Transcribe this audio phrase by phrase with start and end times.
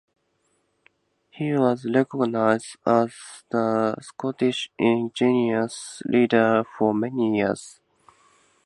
[1.29, 3.13] He was recognised as
[3.51, 7.79] the Scottish engineers' leader for many years.